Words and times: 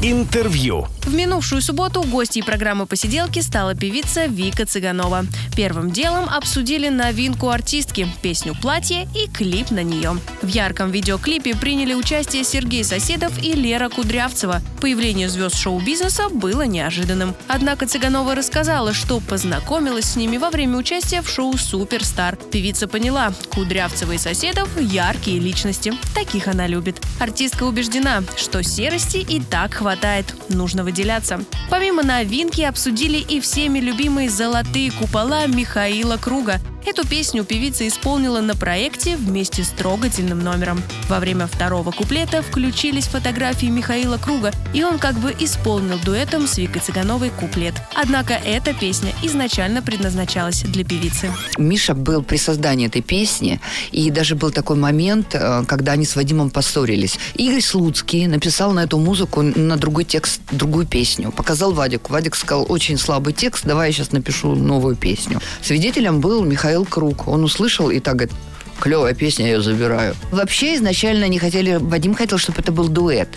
Интервью. 0.00 0.86
В 1.06 1.14
минувшую 1.14 1.60
субботу 1.60 2.02
гостьей 2.02 2.44
программы 2.44 2.86
«Посиделки» 2.86 3.40
стала 3.40 3.74
певица 3.74 4.26
Вика 4.26 4.64
Цыганова. 4.64 5.24
Первым 5.56 5.90
делом 5.90 6.28
обсудили 6.28 6.88
новинку 6.88 7.48
артистки, 7.48 8.06
песню 8.22 8.54
«Платье» 8.60 9.08
и 9.16 9.26
клип 9.26 9.72
на 9.72 9.82
нее. 9.82 10.16
В 10.40 10.46
ярком 10.46 10.92
видеоклипе 10.92 11.56
приняли 11.56 11.94
участие 11.94 12.44
Сергей 12.44 12.84
Соседов 12.84 13.32
и 13.42 13.54
Лера 13.54 13.88
Кудрявцева. 13.88 14.62
Появление 14.80 15.28
звезд 15.28 15.56
шоу-бизнеса 15.56 16.28
было 16.28 16.62
неожиданным. 16.62 17.34
Однако 17.48 17.86
Цыганова 17.86 18.36
рассказала, 18.36 18.92
что 18.92 19.18
познакомилась 19.18 20.10
с 20.10 20.16
ними 20.16 20.36
во 20.36 20.50
время 20.50 20.76
участия 20.76 21.22
в 21.22 21.28
шоу 21.28 21.56
«Суперстар». 21.56 22.36
Певица 22.52 22.86
поняла, 22.86 23.32
Кудрявцева 23.52 24.12
и 24.12 24.18
Соседов– 24.18 24.68
яркие 24.80 25.40
личности. 25.40 25.92
Таких 26.14 26.46
она 26.46 26.68
любит. 26.68 27.02
Артистка 27.18 27.64
убеждена, 27.64 28.22
что 28.36 28.62
серости 28.62 29.16
и 29.16 29.40
так 29.40 29.74
хватает. 29.74 29.87
Нужно 30.48 30.84
выделяться. 30.84 31.44
Помимо 31.70 32.02
новинки 32.02 32.62
обсудили 32.62 33.18
и 33.18 33.40
всеми 33.40 33.78
любимые 33.78 34.28
«Золотые 34.30 34.90
купола» 34.90 35.46
Михаила 35.46 36.16
Круга. 36.16 36.60
Эту 36.86 37.06
песню 37.06 37.44
певица 37.44 37.86
исполнила 37.86 38.40
на 38.40 38.54
проекте 38.54 39.16
вместе 39.16 39.62
с 39.62 39.68
трогательным 39.68 40.40
номером. 40.40 40.82
Во 41.08 41.20
время 41.20 41.46
второго 41.46 41.90
куплета 41.90 42.40
включились 42.40 43.08
фотографии 43.08 43.66
Михаила 43.66 44.16
Круга, 44.16 44.52
и 44.72 44.82
он 44.82 44.98
как 44.98 45.16
бы 45.16 45.34
исполнил 45.38 45.98
дуэтом 45.98 46.46
с 46.46 46.56
Викой 46.56 46.80
Цыгановой 46.80 47.30
куплет. 47.30 47.74
Однако 47.94 48.34
эта 48.34 48.72
песня 48.72 49.12
изначально 49.22 49.82
предназначалась 49.82 50.62
для 50.62 50.84
певицы. 50.84 51.30
Миша 51.58 51.94
был 51.94 52.22
при 52.22 52.36
создании 52.36 52.86
этой 52.86 53.02
песни, 53.02 53.60
и 53.90 54.10
даже 54.10 54.34
был 54.34 54.50
такой 54.50 54.76
момент, 54.76 55.34
э, 55.34 55.64
когда 55.66 55.92
они 55.92 56.04
с 56.04 56.16
Вадимом 56.16 56.50
поссорились. 56.50 57.18
Игорь 57.34 57.60
Слуцкий 57.60 58.26
написал 58.26 58.72
на 58.72 58.84
эту 58.84 58.98
музыку, 58.98 59.42
на 59.42 59.76
другой 59.76 60.04
текст, 60.04 60.40
другую 60.50 60.86
песню. 60.86 61.32
Показал 61.32 61.72
Вадику. 61.72 62.12
Вадик 62.12 62.36
сказал, 62.36 62.66
очень 62.68 62.98
слабый 62.98 63.32
текст, 63.32 63.64
давай 63.64 63.88
я 63.88 63.92
сейчас 63.92 64.12
напишу 64.12 64.54
новую 64.54 64.96
песню. 64.96 65.40
Свидетелем 65.62 66.20
был 66.20 66.44
Михаил 66.44 66.84
Круг. 66.84 67.28
Он 67.28 67.44
услышал 67.44 67.90
и 67.90 68.00
так 68.00 68.16
говорит, 68.16 68.34
клевая 68.80 69.14
песня, 69.14 69.46
я 69.46 69.52
ее 69.54 69.62
забираю. 69.62 70.14
Вообще 70.30 70.76
изначально 70.76 71.26
они 71.26 71.38
хотели, 71.38 71.76
Вадим 71.80 72.14
хотел, 72.14 72.38
чтобы 72.38 72.60
это 72.60 72.72
был 72.72 72.88
дуэт. 72.88 73.28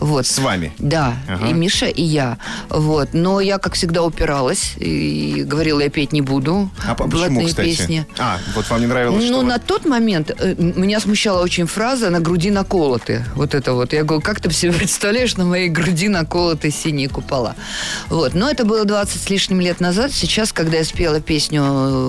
Вот. 0.00 0.26
С 0.26 0.38
вами? 0.38 0.72
Да, 0.78 1.14
Ага. 1.28 1.48
и 1.48 1.52
Миша, 1.52 1.86
и 1.86 2.02
я. 2.02 2.38
Вот. 2.68 3.10
Но 3.12 3.40
я, 3.40 3.58
как 3.58 3.74
всегда, 3.74 4.02
упиралась 4.02 4.74
и 4.78 5.42
говорила, 5.46 5.80
я 5.80 5.88
петь 5.90 6.12
не 6.12 6.20
буду. 6.20 6.70
А 6.86 6.94
по- 6.94 7.08
почему, 7.08 7.44
кстати? 7.46 7.68
песни. 7.68 8.06
А, 8.18 8.38
вот 8.54 8.68
вам 8.70 8.80
не 8.80 8.86
нравилось, 8.86 9.22
что 9.24 9.32
Ну, 9.32 9.38
вот- 9.38 9.46
на 9.48 9.58
тот 9.58 9.84
момент 9.86 10.30
э, 10.38 10.54
меня 10.58 11.00
смущала 11.00 11.42
очень 11.42 11.66
фраза 11.66 12.10
«на 12.10 12.20
груди 12.20 12.50
наколоты». 12.50 13.24
Вот 13.34 13.54
это 13.54 13.72
вот. 13.74 13.92
Я 13.92 14.04
говорю, 14.04 14.22
как 14.22 14.40
ты 14.40 14.50
себе 14.52 14.72
представляешь, 14.78 15.36
на 15.36 15.44
моей 15.44 15.68
груди 15.68 16.08
наколоты 16.08 16.70
синие 16.70 17.08
купола? 17.08 17.54
Вот. 18.08 18.34
Но 18.34 18.50
это 18.50 18.64
было 18.64 18.84
20 18.84 19.20
с 19.20 19.30
лишним 19.30 19.60
лет 19.60 19.80
назад. 19.80 20.12
Сейчас, 20.12 20.52
когда 20.52 20.78
я 20.78 20.84
спела 20.84 21.20
песню 21.20 21.62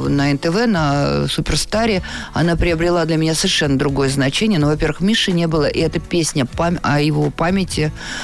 на 0.09 0.31
НТВ, 0.33 0.65
на 0.67 1.27
Суперстаре, 1.27 2.01
она 2.33 2.55
приобрела 2.55 3.05
для 3.05 3.17
меня 3.17 3.33
совершенно 3.35 3.77
другое 3.77 4.09
значение. 4.09 4.59
Но, 4.59 4.67
во-первых, 4.67 5.01
Миши 5.01 5.31
не 5.31 5.47
было, 5.47 5.65
и 5.65 5.79
эта 5.79 5.99
песня 5.99 6.45
пам- 6.45 6.79
о 6.83 7.01
его 7.01 7.29
памяти. 7.31 7.78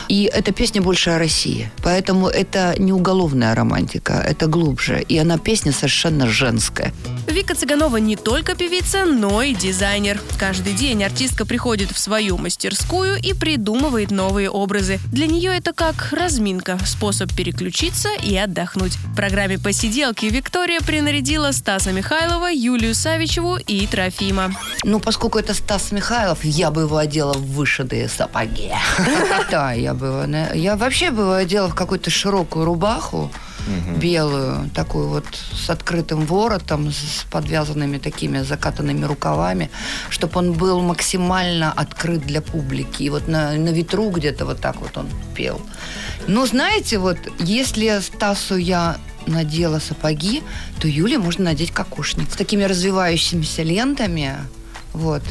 И 0.09 0.29
эта 0.31 0.51
песня 0.51 0.81
больше 0.81 1.11
о 1.11 1.19
России. 1.19 1.71
Поэтому 1.83 2.27
это 2.27 2.75
не 2.77 2.93
уголовная 2.93 3.55
романтика, 3.55 4.13
это 4.13 4.47
глубже. 4.47 5.01
И 5.01 5.17
она 5.17 5.37
песня 5.37 5.71
совершенно 5.71 6.27
женская. 6.27 6.93
Вика 7.27 7.55
Цыганова 7.55 7.97
не 7.97 8.15
только 8.15 8.55
певица, 8.55 9.05
но 9.05 9.41
и 9.41 9.53
дизайнер. 9.53 10.19
Каждый 10.39 10.73
день 10.73 11.03
артистка 11.03 11.45
приходит 11.45 11.91
в 11.91 11.97
свою 11.97 12.37
мастерскую 12.37 13.17
и 13.17 13.33
придумывает 13.33 14.11
новые 14.11 14.49
образы. 14.49 14.99
Для 15.11 15.27
нее 15.27 15.55
это 15.55 15.73
как 15.73 16.09
разминка, 16.11 16.77
способ 16.85 17.33
переключиться 17.35 18.09
и 18.23 18.35
отдохнуть. 18.35 18.95
В 18.95 19.15
программе 19.15 19.57
«Посиделки» 19.59 20.25
Виктория 20.25 20.79
принарядила 20.81 21.51
Стаса 21.51 21.91
Михайлова, 21.91 22.51
Юлию 22.51 22.95
Савичеву 22.95 23.57
и 23.57 23.85
Трофима. 23.87 24.53
Ну, 24.83 24.99
поскольку 24.99 25.39
это 25.39 25.53
Стас 25.53 25.91
Михайлов, 25.91 26.43
я 26.43 26.71
бы 26.71 26.81
его 26.81 26.97
одела 26.97 27.33
в 27.33 27.45
вышитые 27.53 28.07
сапоги. 28.09 28.71
Да, 29.51 29.73
я 29.73 29.93
бы 29.93 30.07
его... 30.07 30.25
на- 30.27 30.53
Я 30.53 30.75
вообще 30.75 31.11
бы 31.11 31.21
его 31.23 31.33
одела 31.33 31.67
в 31.69 31.75
какую-то 31.75 32.09
широкую 32.09 32.65
рубаху, 32.65 33.31
белую, 33.99 34.69
такую 34.75 35.07
вот 35.07 35.25
с 35.53 35.69
открытым 35.71 36.25
воротом, 36.25 36.91
с 36.91 37.25
подвязанными 37.31 37.97
такими 37.97 38.43
закатанными 38.43 39.05
рукавами, 39.05 39.69
чтобы 40.09 40.37
он 40.39 40.53
был 40.53 40.81
максимально 40.81 41.71
открыт 41.71 42.21
для 42.27 42.41
публики. 42.41 43.03
И 43.03 43.09
вот 43.09 43.27
на, 43.27 43.53
на 43.53 43.69
ветру 43.69 44.09
где-то 44.11 44.45
вот 44.45 44.61
так 44.61 44.75
вот 44.81 44.97
он 44.97 45.07
пел. 45.35 45.59
Но 46.27 46.45
знаете, 46.45 46.99
вот 46.99 47.17
если 47.39 47.99
Стасу 48.01 48.55
я 48.57 48.97
надела 49.25 49.79
сапоги, 49.79 50.43
то 50.79 50.87
Юле 50.87 51.17
можно 51.17 51.45
надеть 51.45 51.71
кокошник 51.71 52.31
с 52.31 52.35
такими 52.35 52.63
развивающимися 52.65 53.63
лентами, 53.63 54.35
вот. 54.93 55.23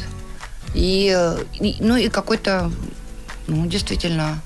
И, 0.73 1.17
и- 1.61 1.77
ну 1.79 1.95
и 1.95 2.09
какой-то, 2.09 2.69
ну 3.47 3.65
действительно, 3.65 4.39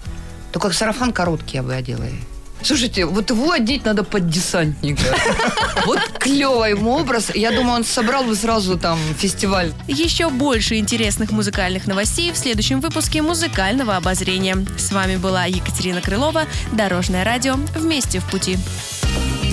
только 0.51 0.71
сарафан 0.71 1.11
короткий 1.13 1.57
я 1.57 1.63
бы 1.63 1.73
одела. 1.73 2.05
Слушайте, 2.61 3.05
вот 3.05 3.29
его 3.29 3.51
одеть 3.51 3.85
надо 3.85 4.03
под 4.03 4.29
десантника. 4.29 5.03
Вот 5.85 5.99
клевый 6.19 6.71
ему 6.71 6.91
образ. 6.91 7.31
Я 7.33 7.51
думаю, 7.51 7.77
он 7.77 7.85
собрал 7.85 8.25
бы 8.25 8.35
сразу 8.35 8.77
там 8.77 8.99
фестиваль. 9.17 9.71
Еще 9.88 10.29
больше 10.29 10.75
интересных 10.75 11.31
музыкальных 11.31 11.88
новостей 11.88 12.31
в 12.33 12.38
следующем 12.38 12.81
выпуске 12.81 13.21
«Музыкального 13.21 13.95
обозрения». 13.95 14.57
С 14.77 14.91
вами 14.91 15.15
была 15.15 15.45
Екатерина 15.45 16.01
Крылова, 16.01 16.43
Дорожное 16.73 17.23
радио 17.23 17.55
«Вместе 17.75 18.19
в 18.19 18.25
пути». 18.25 18.57